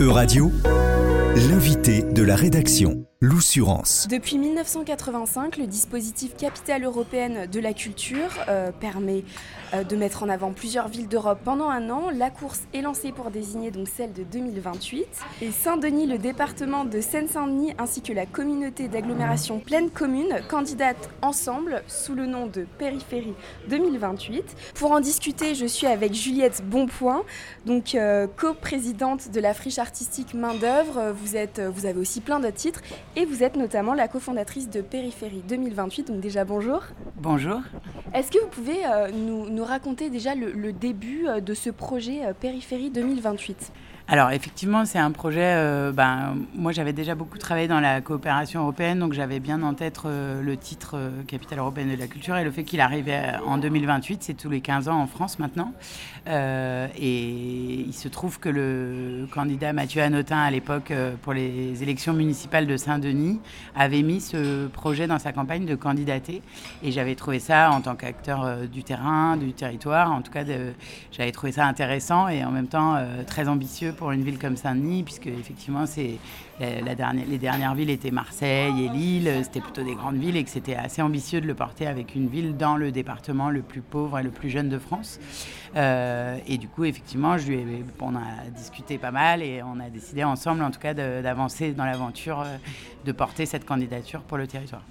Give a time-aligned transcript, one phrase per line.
[0.00, 0.52] Euradio,
[1.48, 3.07] l'invité de la rédaction.
[3.20, 4.06] L'Oussurance.
[4.08, 9.24] Depuis 1985, le dispositif Capitale européenne de la culture euh, permet
[9.74, 12.10] euh, de mettre en avant plusieurs villes d'Europe pendant un an.
[12.14, 15.04] La course est lancée pour désigner donc celle de 2028.
[15.42, 21.82] Et Saint-Denis, le département de Seine-Saint-Denis ainsi que la communauté d'agglomération pleine commune candidatent ensemble
[21.88, 23.34] sous le nom de Périphérie
[23.68, 24.44] 2028.
[24.74, 27.24] Pour en discuter, je suis avec Juliette Bonpoint,
[27.66, 31.12] donc euh, coprésidente de la friche artistique Main d'œuvre.
[31.20, 31.34] Vous,
[31.72, 32.80] vous avez aussi plein de titres
[33.18, 36.84] et vous êtes notamment la cofondatrice de Périphérie 2028, donc déjà bonjour.
[37.16, 37.60] Bonjour.
[38.14, 42.32] Est-ce que vous pouvez euh, nous, raconter déjà le, début euh, de ce projet euh,
[42.32, 43.72] Périphérie 2028
[44.10, 45.42] alors effectivement, c'est un projet.
[45.44, 49.74] Euh, ben, moi, j'avais déjà beaucoup travaillé dans la coopération européenne, donc j'avais bien en
[49.74, 53.34] tête euh, le titre euh, Capitale européenne de la culture et le fait qu'il arrivait
[53.44, 55.74] en 2028, c'est tous les 15 ans en France maintenant.
[56.26, 62.66] et il se trouve que le candidat Mathieu Hanotin à l'époque pour les élections municipales
[62.66, 63.40] de Saint-Denis
[63.74, 66.42] avait mis ce projet dans sa campagne de candidater,
[66.82, 70.44] et j'avais trouvé ça en tant qu'acteur du terrain, du territoire, en tout cas,
[71.12, 75.02] j'avais trouvé ça intéressant et en même temps très ambitieux pour une ville comme Saint-Denis,
[75.02, 76.18] puisque effectivement, c'est
[76.60, 80.44] la, dernière, les dernières villes étaient Marseille et Lille, c'était plutôt des grandes villes et
[80.44, 83.80] que c'était assez ambitieux de le porter avec une ville dans le département le plus
[83.80, 85.18] pauvre et le plus jeune de France.
[85.76, 89.90] Euh, et du coup, effectivement, je lui on a discuté pas mal et on a
[89.90, 92.56] décidé ensemble, en tout cas, d'avancer dans l'aventure euh,
[93.04, 94.82] de porter cette candidature pour le territoire.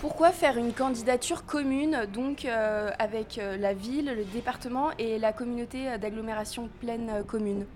[0.00, 5.34] Pourquoi faire une candidature commune, donc euh, avec euh, la ville, le département et la
[5.34, 7.66] communauté d'agglomération pleine euh, commune?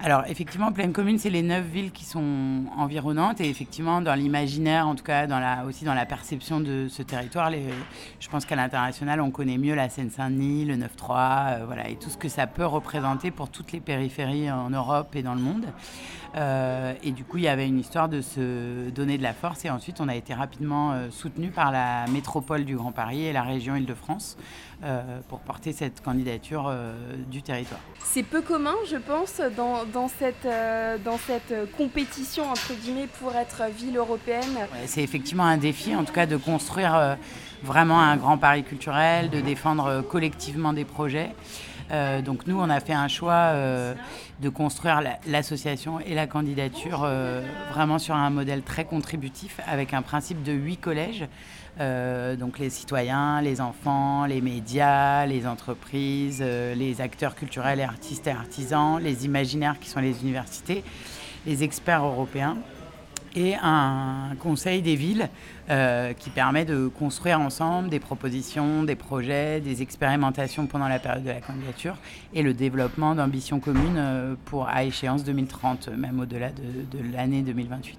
[0.00, 4.86] Alors effectivement, Pleine Commune, c'est les neuf villes qui sont environnantes et effectivement dans l'imaginaire,
[4.86, 7.50] en tout cas dans la, aussi dans la perception de ce territoire,
[8.20, 12.16] je pense qu'à l'international, on connaît mieux la Seine-Saint-Denis, le 9-3, voilà, et tout ce
[12.16, 15.66] que ça peut représenter pour toutes les périphéries en Europe et dans le monde.
[16.36, 19.64] Euh, et du coup, il y avait une histoire de se donner de la force.
[19.64, 23.32] Et ensuite, on a été rapidement euh, soutenu par la métropole du Grand Paris et
[23.32, 24.36] la région Île-de-France
[24.77, 24.77] euh,
[25.28, 26.72] pour porter cette candidature
[27.28, 27.80] du territoire.
[28.04, 30.46] C'est peu commun, je pense, dans, dans cette,
[31.04, 34.66] dans cette compétition, entre guillemets, pour être ville européenne.
[34.86, 37.16] c'est effectivement un défi, en tout cas, de construire
[37.62, 41.34] vraiment un grand Paris culturel, de défendre collectivement des projets.
[41.90, 43.94] Euh, donc nous, on a fait un choix euh,
[44.40, 50.02] de construire l'association et la candidature euh, vraiment sur un modèle très contributif avec un
[50.02, 51.26] principe de huit collèges.
[51.78, 58.32] donc les citoyens, les enfants, les médias, les entreprises, les acteurs culturels et artistes et
[58.32, 60.82] artisans, les imaginaires qui sont les universités,
[61.46, 62.56] les experts européens
[63.38, 65.28] et un conseil des villes
[65.70, 71.22] euh, qui permet de construire ensemble des propositions, des projets, des expérimentations pendant la période
[71.22, 71.96] de la candidature
[72.34, 77.98] et le développement d'ambitions communes euh, pour à échéance 2030, même au-delà de, l'année 2028.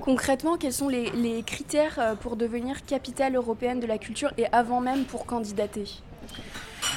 [0.00, 4.80] Concrètement, quels sont les, critères euh, pour devenir capitale européenne de la culture et avant
[4.80, 5.84] même pour candidater?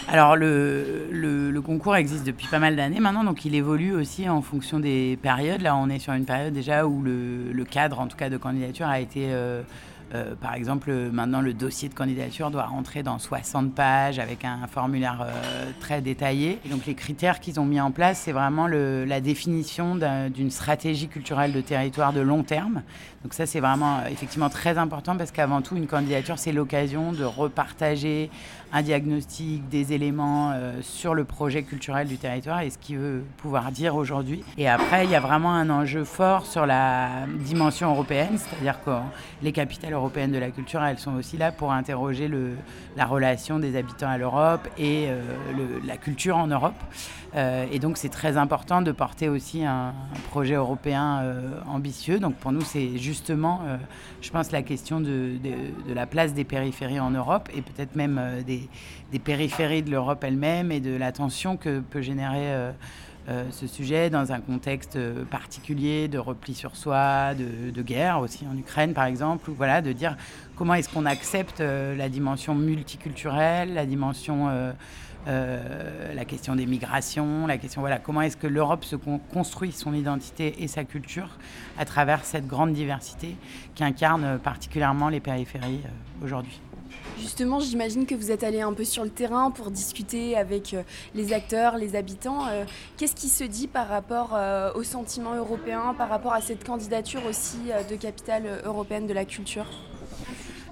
[0.08, 4.42] Alors le, le, concours existe depuis pas mal d'années maintenant, donc il évolue aussi en
[4.42, 5.62] fonction des périodes.
[5.62, 8.38] Là, on est sur une période déjà où le, le cadre, en tout cas de
[8.38, 9.30] candidature, a été
[10.14, 14.68] euh, par exemple, maintenant, le dossier de candidature doit rentrer dans 60 pages avec un
[14.68, 16.60] formulaire euh, très détaillé.
[16.70, 19.96] donc, les critères qu'ils ont mis en place, c'est vraiment la définition
[20.30, 22.84] d'une stratégie culturelle de territoire de long terme.
[23.24, 27.12] Donc, ça, c'est vraiment euh, effectivement très important parce qu'avant tout, une candidature, c'est l'occasion
[27.12, 28.30] de repartager
[28.72, 33.72] un diagnostic, des éléments sur le projet culturel du territoire et ce qu'il veut pouvoir
[33.72, 34.44] dire aujourd'hui.
[34.58, 38.90] Et après, il y a vraiment un enjeu fort sur la dimension européenne, c'est-à-dire que
[39.44, 42.30] les capitales européennes de la culture, elles sont aussi là pour interroger
[42.98, 45.22] la relation des habitants à l'Europe et euh,
[45.86, 46.76] la culture en Europe.
[47.36, 49.94] Euh, et donc c'est très important de porter aussi un,
[50.30, 52.20] projet européen euh, ambitieux.
[52.20, 53.62] Donc pour nous, c'est justement,
[54.22, 55.38] je pense, la question de,
[55.88, 58.68] la place des périphéries en Europe et peut-être même des,
[59.12, 62.74] des, périphéries de l'Europe elle-même et de l'attention que peut générer
[63.30, 68.46] euh, ce sujet dans un contexte euh, particulier de repli sur soi, de, guerre aussi
[68.46, 70.18] en Ukraine par exemple, ou voilà, de dire
[70.58, 74.50] comment est-ce qu'on accepte euh, la dimension multiculturelle, la dimension,
[75.26, 78.98] la question des migrations, la question, voilà, comment est-ce que l'Europe se
[79.32, 81.30] construit son identité et sa culture
[81.78, 83.38] à travers cette grande diversité
[83.74, 85.82] qui incarne particulièrement les périphéries
[86.22, 86.60] aujourd'hui.
[87.24, 90.84] Justement, j'imagine que vous êtes allé un peu sur le terrain pour discuter avec euh,
[91.16, 92.48] les acteurs, les habitants.
[92.48, 92.66] Euh,
[92.98, 97.26] qu'est-ce qui se dit par rapport euh, au sentiment européen, par rapport à cette candidature
[97.26, 97.58] aussi
[97.90, 99.66] de capitale européenne de la culture?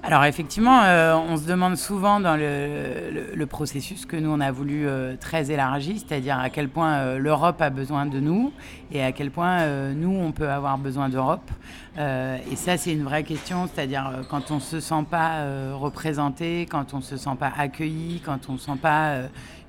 [0.03, 0.81] Alors effectivement,
[1.29, 4.88] on se demande souvent dans le, processus que nous on a voulu
[5.19, 8.51] très élargi, c'est-à-dire à quel point l'Europe a besoin de nous
[8.92, 11.50] et à quel point nous on peut avoir besoin d'Europe.
[11.98, 17.02] et ça c'est une vraie question, c'est-à-dire quand on se sent pas représenté, quand on
[17.02, 19.16] se sent pas accueilli, quand on sent pas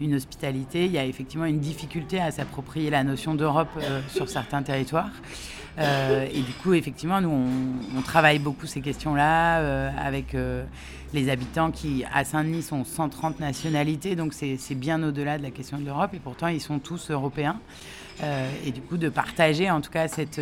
[0.01, 3.71] une hospitalité, il y a effectivement une difficulté à s'approprier la notion d'Europe
[4.09, 5.11] sur certains territoires.
[5.79, 7.31] Euh, et du coup, effectivement, nous,
[7.97, 10.65] on, travaille beaucoup ces questions-là euh, avec euh,
[11.13, 15.79] les habitants qui, à Saint-Denis, sont 130 nationalités, donc c'est bien au-delà de la question
[15.79, 17.57] de l'Europe, et pourtant, ils sont tous européens.
[18.23, 20.41] et du coup, de partager en tout cas cette,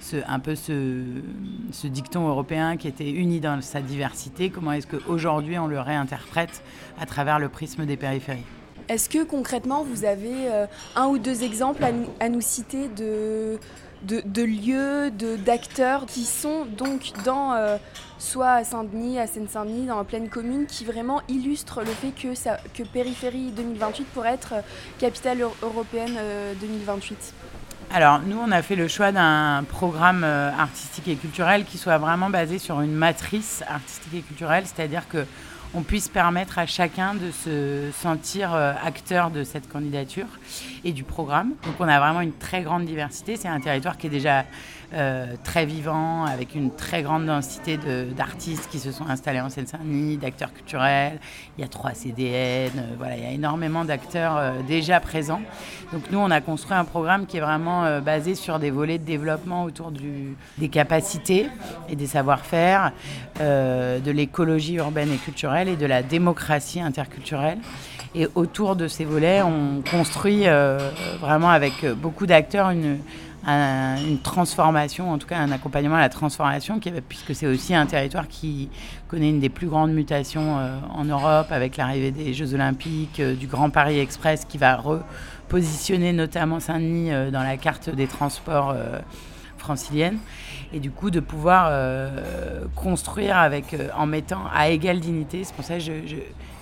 [0.00, 5.58] ce, un peu ce, dicton européen qui était uni dans sa diversité, comment est-ce qu'aujourd'hui
[5.58, 6.62] on le réinterprète
[7.00, 8.44] à travers le prisme des périphéries?
[8.88, 10.48] Est-ce que concrètement, vous avez
[10.94, 11.84] un ou deux exemples
[12.20, 13.58] à nous citer de
[14.02, 17.76] de, lieux, d'acteurs qui sont donc dans euh,
[18.18, 22.34] soit à Saint-Denis, à Seine-Saint-Denis, dans la pleine commune, qui vraiment illustrent le fait que,
[22.34, 24.60] ça, que Périphérie 2028 pourrait être euh,
[24.98, 26.18] capitale européenne
[26.60, 27.46] 2028 euh,
[27.94, 32.30] alors, nous, on a fait le choix d'un programme artistique et culturel qui soit vraiment
[32.30, 35.24] basé sur une matrice artistique et culturelle, c'est-à-dire que
[35.74, 40.26] on puisse permettre à chacun de se sentir euh, acteur de cette candidature
[40.84, 41.50] et du programme.
[41.64, 43.36] Donc on a vraiment une très grande diversité.
[43.36, 44.44] C'est un territoire qui est déjà
[44.94, 47.76] euh, très vivant, avec une très grande densité
[48.16, 51.18] d'artistes qui se sont installés en Seine-Saint-Denis, d'acteurs culturels.
[51.58, 55.40] Il y a trois CDN, euh, voilà, il y a énormément d'acteurs euh, déjà présents.
[55.92, 59.04] Donc nous, on a construit un programme qui est vraiment basé sur des volets de
[59.04, 59.92] développement autour
[60.58, 61.48] des capacités
[61.88, 62.92] et des savoir-faire,
[63.38, 67.58] de l'écologie urbaine et culturelle et de la démocratie interculturelle.
[68.14, 70.46] Et autour de ces volets, on construit
[71.20, 72.98] vraiment avec beaucoup d'acteurs une
[73.46, 78.26] une transformation, en tout cas un accompagnement à la transformation, puisque c'est aussi un territoire
[78.26, 78.68] qui
[79.08, 83.34] connaît une des plus grandes mutations euh, en Europe avec l'arrivée des Jeux Olympiques, euh,
[83.34, 88.74] du Grand Paris Express qui va repositionner notamment Saint-Denis euh, dans la carte des transports
[89.58, 90.18] francilienne
[90.72, 91.72] et du coup de pouvoir
[92.74, 95.44] construire avec en mettant à égale dignité.
[95.44, 95.82] C'est pour ça que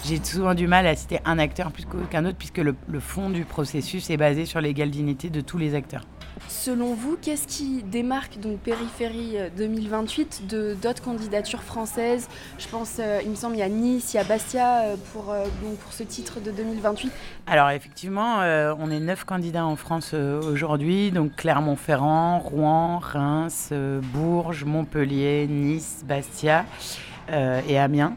[0.04, 3.30] j'ai souvent du mal à citer un acteur plus qu'un autre puisque le, le fond
[3.30, 6.04] du processus est basé sur l'égale dignité de tous les acteurs.
[6.48, 12.28] Selon vous, qu'est-ce qui démarque donc Périphérie 2028 euh, de d'autres candidatures françaises?
[12.58, 14.96] Je pense, euh, il me semble, il y a Nice, il y a Bastia euh,
[15.12, 15.24] pour,
[15.82, 17.12] pour ce titre de 2028.
[17.46, 18.38] Alors effectivement,
[18.78, 23.72] on est neuf candidats en France aujourd'hui, donc Clermont-Ferrand, Rouen, Reims,
[24.12, 26.64] Bourges, Montpellier, Nice, Bastia
[27.30, 28.16] et Amiens.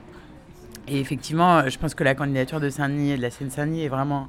[0.88, 4.28] Et effectivement, je pense que la candidature de Saint-Denis et de la Seine-Saint-Denis est vraiment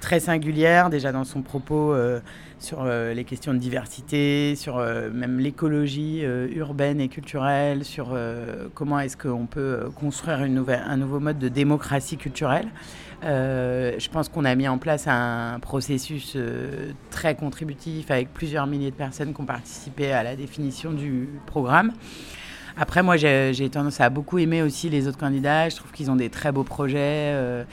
[0.00, 2.20] très singulière, déjà dans son propos euh,
[2.58, 8.16] sur euh, les questions de diversité, sur euh, même l'écologie urbaine et culturelle, sur
[8.74, 12.68] comment est-ce qu'on peut construire un nouveau mode de démocratie culturelle.
[13.22, 16.36] je pense qu'on a mis en place un processus
[17.10, 21.92] très contributif avec plusieurs milliers de personnes qui ont participé à la définition du programme.
[22.76, 25.68] Après, moi, j'ai tendance à beaucoup aimer aussi les autres candidats.
[25.68, 27.64] Je trouve qu'ils ont des très beaux projets.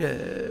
[0.00, 0.50] Euh,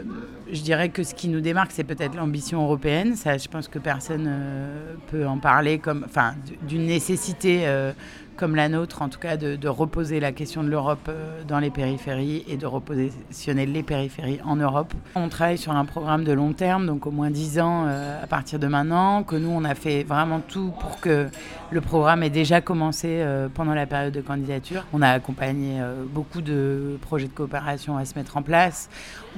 [0.50, 3.14] je dirais que ce qui nous démarque, c'est peut-être l'ambition européenne.
[3.16, 7.92] Ça, je pense que personne euh, peut en parler comme, enfin, d'une nécessité euh,
[8.36, 11.70] comme la nôtre, en tout cas, de, reposer la question de l'Europe euh, dans les
[11.70, 14.92] périphéries et de repositionner les périphéries en Europe.
[15.14, 18.26] On travaille sur un programme de long terme, donc au moins 10 ans euh, à
[18.26, 21.28] partir de maintenant, que nous, on a fait vraiment tout pour que
[21.70, 24.86] le programme ait déjà commencé euh, pendant la période de candidature.
[24.92, 25.80] On a accompagné
[26.12, 28.88] beaucoup de projets de coopération à se mettre en place.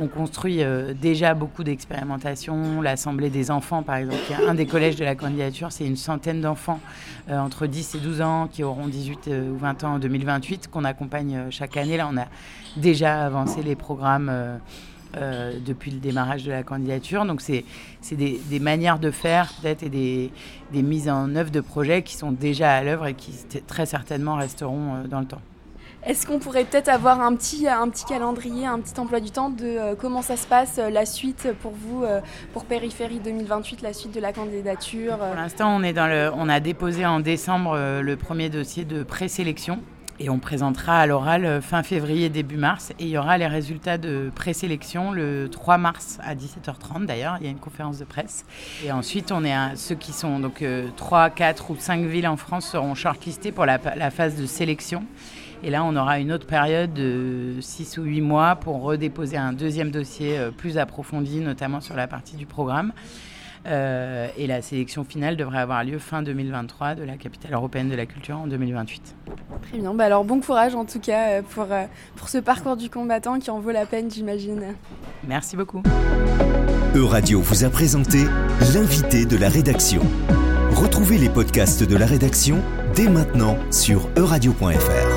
[0.00, 0.62] On construit
[1.00, 2.82] déjà beaucoup d'expérimentations.
[2.82, 5.96] L'Assemblée des enfants, par exemple, qui est un des collèges de la candidature, c'est une
[5.96, 6.80] centaine d'enfants
[7.30, 10.84] entre 10 et 12 ans qui auront 18 euh, ou 20 ans en 2028 qu'on
[10.84, 11.96] accompagne euh, chaque année.
[11.96, 12.26] Là, on a
[12.76, 14.30] déjà avancé les programmes
[15.16, 17.24] euh, depuis le démarrage de la candidature.
[17.24, 17.64] Donc, c'est
[18.12, 22.74] des, manières de faire peut-être et des, mises en œuvre de projets qui sont déjà
[22.74, 23.32] à l'œuvre et qui
[23.66, 25.42] très certainement resteront dans le temps.
[26.06, 29.50] Est-ce qu'on pourrait peut-être avoir un petit, un petit calendrier, un petit emploi du temps
[29.50, 32.20] de euh, comment ça se passe, euh, la suite pour vous, euh,
[32.52, 36.48] pour Périphérie 2028, la suite de la candidature Pour l'instant, on, est dans le, on
[36.48, 39.80] a déposé en décembre le premier dossier de présélection.
[40.18, 42.92] Et on présentera à l'oral fin février, début mars.
[43.00, 47.36] Et il y aura les résultats de présélection le 3 mars à 17h30 d'ailleurs.
[47.40, 48.46] Il y a une conférence de presse.
[48.82, 50.64] Et ensuite, on est à, ceux qui sont donc
[50.96, 55.04] 3, 4 ou 5 villes en France seront shortlistés pour la phase de sélection.
[55.66, 59.52] Et là, on aura une autre période de 6 ou 8 mois pour redéposer un
[59.52, 62.92] deuxième dossier euh, plus approfondi, notamment sur la partie du programme.
[63.66, 68.06] et la sélection finale devrait avoir lieu fin 2023 de la capitale européenne de la
[68.06, 69.16] culture en 2028.
[69.62, 71.66] Très bien, bah alors bon courage en tout cas pour,
[72.14, 74.76] pour ce parcours du combattant qui en vaut la peine j'imagine.
[75.26, 75.82] Merci beaucoup.
[76.94, 78.18] Euradio vous a présenté
[78.72, 80.02] l'invité de la rédaction.
[80.70, 82.62] Retrouvez les podcasts de la rédaction
[82.94, 85.15] dès maintenant sur euradio.fr.